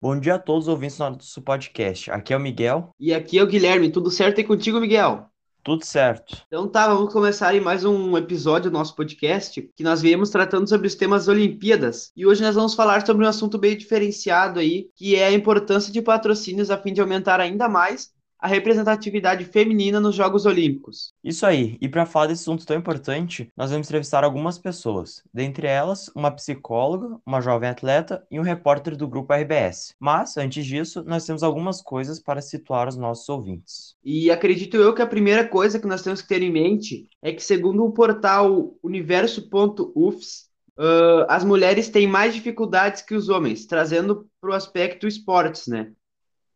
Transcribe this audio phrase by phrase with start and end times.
[0.00, 2.08] Bom dia a todos os ouvintes do nosso podcast.
[2.12, 2.90] Aqui é o Miguel.
[3.00, 3.90] E aqui é o Guilherme.
[3.90, 5.26] Tudo certo aí contigo, Miguel?
[5.64, 6.40] Tudo certo.
[6.46, 10.68] Então tá, vamos começar aí mais um episódio do nosso podcast, que nós viemos tratando
[10.68, 12.12] sobre os temas Olimpíadas.
[12.16, 15.92] E hoje nós vamos falar sobre um assunto bem diferenciado aí, que é a importância
[15.92, 21.12] de patrocínios a fim de aumentar ainda mais a representatividade feminina nos Jogos Olímpicos.
[21.24, 25.66] Isso aí, e para falar desse assunto tão importante, nós vamos entrevistar algumas pessoas, dentre
[25.66, 29.94] elas uma psicóloga, uma jovem atleta e um repórter do grupo RBS.
[29.98, 33.96] Mas, antes disso, nós temos algumas coisas para situar os nossos ouvintes.
[34.04, 37.32] E acredito eu que a primeira coisa que nós temos que ter em mente é
[37.32, 40.48] que, segundo o portal universo.ufs,
[40.80, 45.90] Uh, as mulheres têm mais dificuldades que os homens, trazendo para o aspecto esportes, né?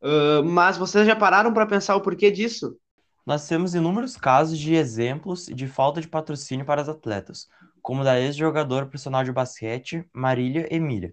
[0.02, 2.76] Uh, mas vocês já pararam para pensar o porquê disso?
[3.24, 7.46] Nós temos inúmeros casos de exemplos de falta de patrocínio para as atletas,
[7.80, 11.12] como da ex-jogadora profissional de basquete Marília Emília.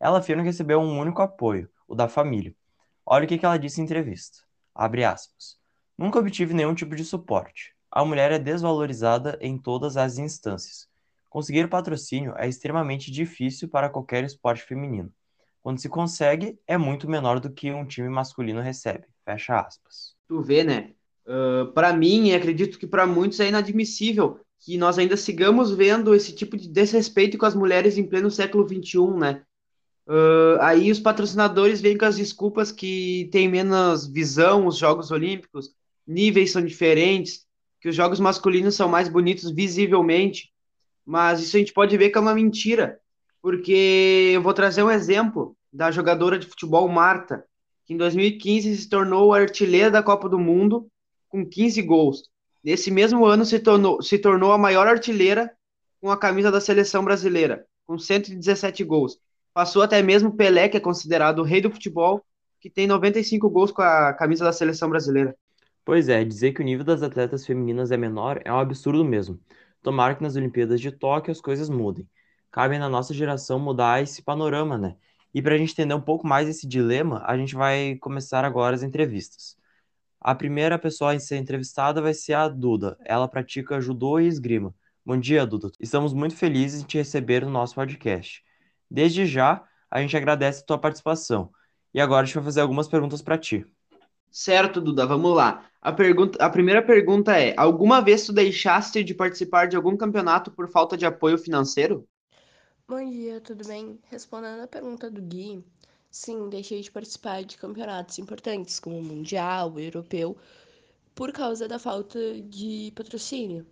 [0.00, 2.54] Ela afirma que recebeu um único apoio, o da família.
[3.04, 4.38] Olha o que ela disse em entrevista.
[4.74, 5.58] Abre aspas.
[5.98, 7.74] Nunca obtive nenhum tipo de suporte.
[7.90, 10.88] A mulher é desvalorizada em todas as instâncias.
[11.28, 15.12] Conseguir patrocínio é extremamente difícil para qualquer esporte feminino.
[15.62, 19.06] Quando se consegue, é muito menor do que um time masculino recebe.
[19.24, 20.14] Fecha aspas.
[20.26, 20.92] Tu vê, né?
[21.26, 26.14] Uh, para mim, e acredito que para muitos é inadmissível que nós ainda sigamos vendo
[26.14, 29.42] esse tipo de desrespeito com as mulheres em pleno século XXI, né?
[30.06, 35.70] Uh, aí os patrocinadores vêm com as desculpas que tem menos visão os Jogos Olímpicos,
[36.06, 37.46] níveis são diferentes,
[37.80, 40.52] que os Jogos masculinos são mais bonitos visivelmente,
[41.06, 43.00] mas isso a gente pode ver que é uma mentira
[43.42, 47.44] porque eu vou trazer um exemplo da jogadora de futebol Marta,
[47.84, 50.88] que em 2015 se tornou artilheira da Copa do Mundo
[51.28, 52.28] com 15 gols.
[52.62, 55.50] Nesse mesmo ano se tornou, se tornou a maior artilheira
[56.00, 59.18] com a camisa da seleção brasileira, com 117 gols.
[59.54, 62.24] Passou até mesmo Pelé, que é considerado o rei do futebol,
[62.60, 65.34] que tem 95 gols com a camisa da seleção brasileira.
[65.84, 69.40] Pois é, dizer que o nível das atletas femininas é menor é um absurdo mesmo.
[69.82, 72.06] Tomara que nas Olimpíadas de Tóquio as coisas mudem
[72.50, 74.96] cabe na nossa geração mudar esse panorama, né?
[75.32, 78.74] E para a gente entender um pouco mais esse dilema, a gente vai começar agora
[78.74, 79.56] as entrevistas.
[80.20, 82.98] A primeira pessoa a ser entrevistada vai ser a Duda.
[83.04, 84.74] Ela pratica judô e esgrima.
[85.06, 85.70] Bom dia, Duda.
[85.80, 88.44] Estamos muito felizes em te receber no nosso podcast.
[88.90, 91.50] Desde já, a gente agradece a tua participação.
[91.94, 93.64] E agora a gente vai fazer algumas perguntas para ti.
[94.30, 95.64] Certo, Duda, vamos lá.
[95.80, 100.50] A, pergunta, a primeira pergunta é: alguma vez tu deixaste de participar de algum campeonato
[100.50, 102.06] por falta de apoio financeiro?
[102.90, 104.00] Bom dia, tudo bem?
[104.10, 105.64] Respondendo a pergunta do Gui,
[106.10, 110.36] sim, deixei de participar de campeonatos importantes, como o Mundial, o Europeu,
[111.14, 113.64] por causa da falta de patrocínio.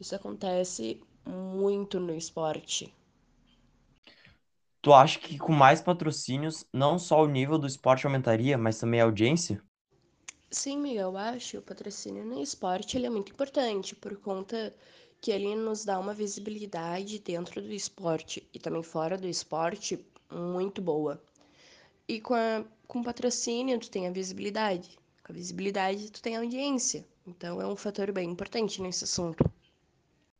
[0.00, 2.92] Isso acontece muito no esporte.
[4.80, 9.00] Tu acha que com mais patrocínios, não só o nível do esporte aumentaria, mas também
[9.00, 9.62] a audiência?
[10.50, 11.58] Sim, Miguel, eu acho.
[11.58, 14.72] O patrocínio no esporte ele é muito importante por conta
[15.22, 20.82] que ele nos dá uma visibilidade dentro do esporte e também fora do esporte muito
[20.82, 21.22] boa.
[22.08, 24.98] E com, a, com patrocínio, tu tem a visibilidade.
[25.24, 27.06] Com a visibilidade, tu tem a audiência.
[27.24, 29.48] Então, é um fator bem importante nesse assunto.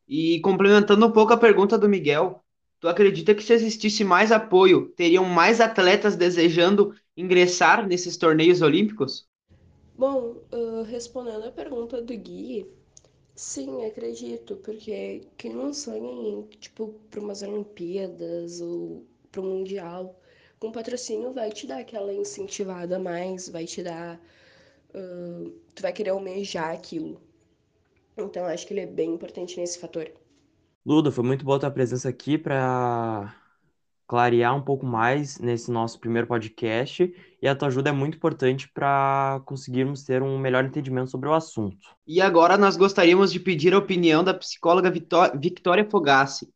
[0.05, 2.43] E complementando um pouco a pergunta do Miguel,
[2.81, 9.25] tu acredita que se existisse mais apoio, teriam mais atletas desejando ingressar nesses torneios olímpicos?
[9.97, 12.67] Bom, uh, respondendo a pergunta do Gui,
[13.35, 20.19] Sim, acredito, porque quem não sonha em, tipo, para umas Olimpíadas ou para um Mundial,
[20.59, 24.19] com patrocínio vai te dar aquela incentivada a mais, vai te dar.
[24.95, 27.21] Uh, tu vai querer almejar aquilo.
[28.17, 30.11] Então, acho que ele é bem importante nesse fator.
[30.85, 33.33] Luda, foi muito boa a tua presença aqui para
[34.07, 38.69] clarear um pouco mais nesse nosso primeiro podcast e a tua ajuda é muito importante
[38.73, 41.77] para conseguirmos ter um melhor entendimento sobre o assunto.
[42.05, 44.91] E agora nós gostaríamos de pedir a opinião da psicóloga
[45.35, 46.49] Victoria Fogassi.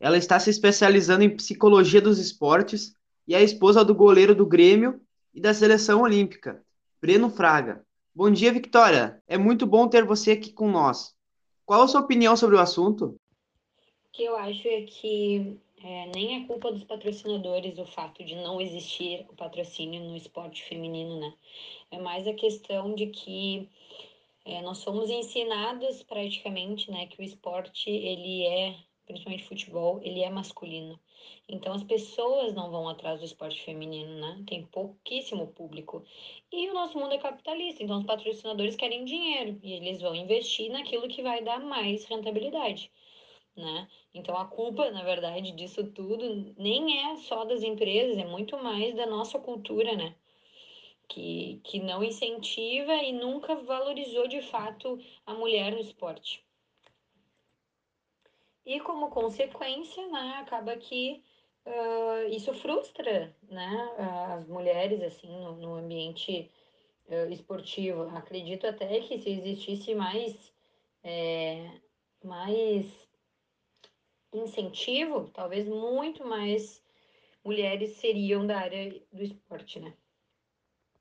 [0.00, 2.92] Ela está se especializando em psicologia dos esportes
[3.26, 5.00] e é esposa do goleiro do Grêmio
[5.34, 6.62] e da seleção olímpica,
[7.00, 7.84] Breno Fraga.
[8.14, 9.20] Bom dia, Victoria.
[9.28, 11.14] É muito bom ter você aqui com nós.
[11.64, 13.06] Qual a sua opinião sobre o assunto?
[13.06, 18.34] O que eu acho é que é, nem é culpa dos patrocinadores o fato de
[18.36, 21.32] não existir o patrocínio no esporte feminino, né?
[21.90, 23.68] É mais a questão de que
[24.44, 28.74] é, nós somos ensinados praticamente, né, que o esporte ele é,
[29.06, 30.98] principalmente futebol, ele é masculino.
[31.48, 34.42] Então as pessoas não vão atrás do esporte feminino, né?
[34.46, 36.04] Tem pouquíssimo público.
[36.52, 40.70] E o nosso mundo é capitalista, então os patrocinadores querem dinheiro e eles vão investir
[40.70, 42.90] naquilo que vai dar mais rentabilidade.
[43.58, 43.88] Né?
[44.14, 48.94] Então a culpa, na verdade, disso tudo nem é só das empresas, é muito mais
[48.94, 50.14] da nossa cultura, né?
[51.08, 56.44] Que, que não incentiva e nunca valorizou de fato a mulher no esporte.
[58.64, 61.24] E como consequência, né, acaba que
[61.64, 63.94] uh, isso frustra né,
[64.36, 66.50] as mulheres assim no, no ambiente
[67.06, 68.02] uh, esportivo.
[68.14, 70.52] Acredito até que se existisse mais,
[71.02, 71.80] é,
[72.22, 73.07] mais
[74.32, 76.82] incentivo, talvez muito mais
[77.44, 79.92] mulheres seriam da área do esporte, né?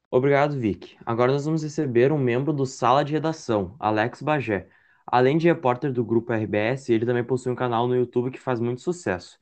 [0.09, 0.97] Obrigado, Vic.
[1.05, 4.69] Agora nós vamos receber um membro do Sala de Redação, Alex Bagé.
[5.05, 8.59] Além de repórter do grupo RBS, ele também possui um canal no YouTube que faz
[8.59, 9.37] muito sucesso.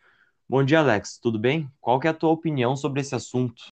[0.50, 1.20] Bom dia, Alex.
[1.20, 1.70] Tudo bem?
[1.80, 3.72] Qual é a tua opinião sobre esse assunto?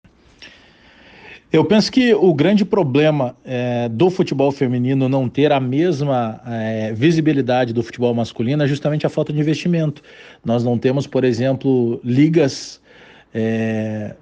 [1.54, 6.92] Eu penso que o grande problema é, do futebol feminino não ter a mesma é,
[6.94, 10.02] visibilidade do futebol masculino é justamente a falta de investimento.
[10.44, 12.82] Nós não temos, por exemplo, ligas
[13.32, 14.16] é,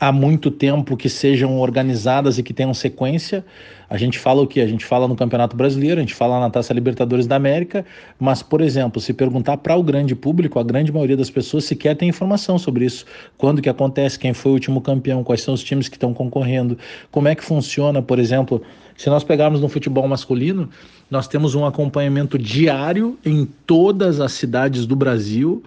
[0.00, 3.44] há muito tempo que sejam organizadas e que tenham sequência.
[3.90, 4.60] A gente fala o que?
[4.60, 7.84] A gente fala no Campeonato Brasileiro, a gente fala na Taça Libertadores da América,
[8.18, 11.96] mas, por exemplo, se perguntar para o grande público, a grande maioria das pessoas sequer
[11.96, 13.06] tem informação sobre isso.
[13.38, 16.78] Quando que acontece, quem foi o último campeão, quais são os times que estão concorrendo,
[17.10, 18.62] como é que funciona, por exemplo,
[18.98, 20.68] se nós pegarmos no futebol masculino,
[21.08, 25.62] nós temos um acompanhamento diário em todas as cidades do Brasil,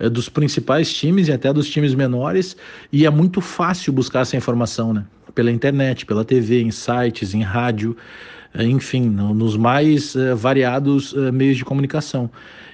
[0.00, 2.56] eh, dos principais times e até dos times menores,
[2.92, 5.04] e é muito fácil buscar essa informação, né?
[5.32, 7.96] Pela internet, pela TV, em sites, em rádio,
[8.52, 12.28] eh, enfim, nos mais eh, variados meios de comunicação.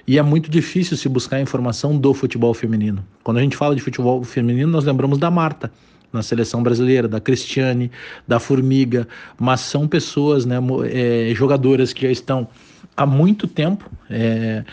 [0.07, 3.05] E é muito difícil se buscar informação do futebol feminino.
[3.23, 5.71] Quando a gente fala de futebol feminino, nós lembramos da Marta
[6.11, 7.91] na seleção brasileira, da Cristiane,
[8.27, 9.07] da Formiga,
[9.37, 10.57] mas são pessoas, né,
[10.91, 12.47] é, jogadoras que já estão
[12.95, 14.63] há muito tempo é,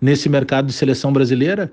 [0.00, 1.70] nesse mercado de seleção brasileira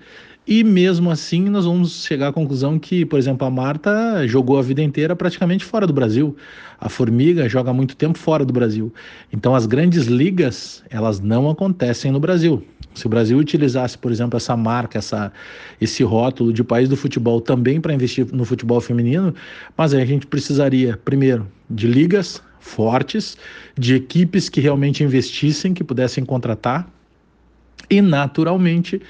[0.50, 4.63] e mesmo assim, nós vamos chegar à conclusão que, por exemplo, a Marta jogou a
[4.63, 6.36] vida inteira praticamente fora do Brasil.
[6.80, 8.92] A Formiga joga muito tempo fora do Brasil.
[9.31, 12.63] Então, as grandes ligas, elas não acontecem no Brasil.
[12.96, 15.31] Se o Brasil utilizasse, por exemplo, essa marca, essa,
[15.80, 19.36] esse rótulo de país do futebol também para investir no futebol feminino,
[19.78, 23.38] mas aí a gente precisaria, primeiro, de ligas fortes,
[23.78, 26.90] de equipes que realmente investissem, que pudessem contratar
[27.89, 29.01] e naturalmente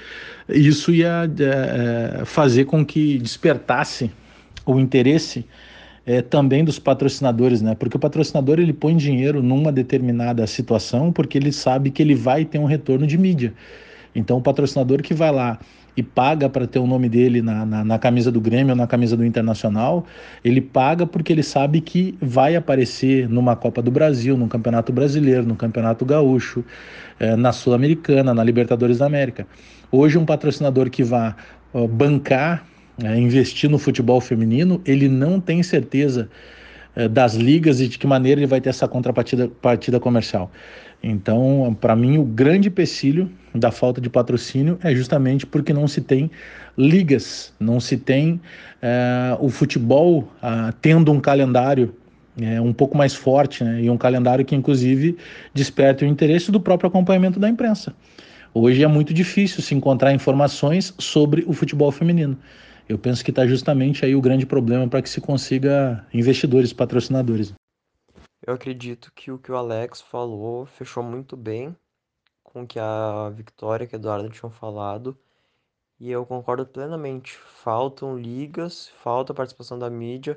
[0.48, 4.10] isso ia é, fazer com que despertasse
[4.64, 5.44] o interesse
[6.06, 7.74] é, também dos patrocinadores, né?
[7.74, 12.44] Porque o patrocinador ele põe dinheiro numa determinada situação porque ele sabe que ele vai
[12.44, 13.52] ter um retorno de mídia.
[14.14, 15.58] Então o patrocinador que vai lá
[15.96, 18.86] e paga para ter o nome dele na, na, na, camisa do Grêmio ou na
[18.86, 20.06] camisa do Internacional,
[20.44, 25.44] ele paga porque ele sabe que vai aparecer numa Copa do Brasil, no Campeonato Brasileiro,
[25.44, 26.64] no Campeonato Gaúcho,
[27.18, 29.46] é, na Sul-Americana, na Libertadores da América.
[29.92, 31.34] Hoje, um patrocinador que vá
[31.74, 32.64] uh, bancar,
[33.02, 36.28] uh, investir no futebol feminino, ele não tem certeza
[37.10, 40.50] das ligas e de que maneira ele vai ter essa contrapartida partida comercial.
[41.02, 46.00] Então, para mim, o grande empecilho da falta de patrocínio é justamente porque não se
[46.00, 46.30] tem
[46.76, 51.94] ligas, não se tem uh, o futebol uh, tendo um calendário
[52.38, 55.16] uh, um pouco mais forte né, e um calendário que, inclusive,
[55.54, 57.94] desperte o interesse do próprio acompanhamento da imprensa.
[58.52, 62.36] Hoje é muito difícil se encontrar informações sobre o futebol feminino.
[62.90, 67.54] Eu penso que está justamente aí o grande problema para que se consiga investidores, patrocinadores.
[68.44, 71.76] Eu acredito que o que o Alex falou fechou muito bem
[72.42, 75.16] com o que a Victoria e a Eduardo tinham falado.
[76.00, 77.38] E eu concordo plenamente.
[77.62, 80.36] Faltam ligas, falta a participação da mídia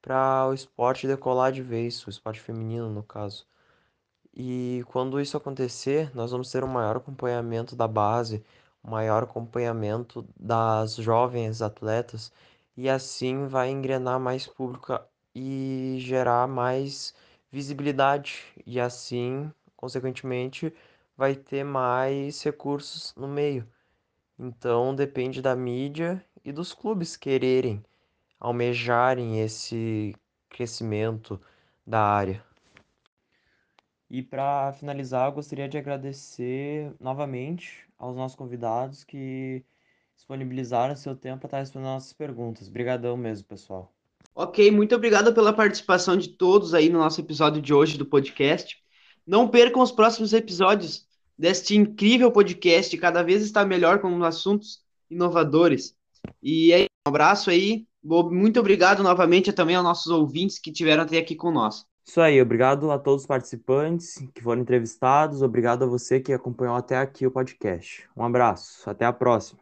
[0.00, 3.44] para o esporte decolar de vez, o esporte feminino, no caso.
[4.34, 8.42] E quando isso acontecer, nós vamos ter um maior acompanhamento da base,
[8.82, 12.32] maior acompanhamento das jovens atletas,
[12.76, 14.98] e assim vai engrenar mais público
[15.34, 17.14] e gerar mais
[17.50, 20.72] visibilidade e assim, consequentemente,
[21.16, 23.66] vai ter mais recursos no meio.
[24.38, 27.84] Então depende da mídia e dos clubes quererem
[28.38, 30.16] almejarem esse
[30.48, 31.40] crescimento
[31.86, 32.42] da área.
[34.08, 39.62] E para finalizar, eu gostaria de agradecer novamente aos nossos convidados que
[40.16, 42.66] disponibilizaram seu tempo para estar respondendo nossas perguntas.
[42.66, 43.92] Obrigadão mesmo, pessoal.
[44.34, 48.76] Ok, muito obrigado pela participação de todos aí no nosso episódio de hoje do podcast.
[49.26, 51.06] Não percam os próximos episódios
[51.38, 55.94] deste incrível podcast, cada vez está melhor com assuntos inovadores.
[56.42, 61.18] E aí, um abraço aí, muito obrigado novamente também aos nossos ouvintes que tiveram até
[61.18, 61.84] aqui nós.
[62.10, 66.74] Isso aí, obrigado a todos os participantes que foram entrevistados, obrigado a você que acompanhou
[66.74, 68.10] até aqui o podcast.
[68.16, 69.60] Um abraço, até a próxima.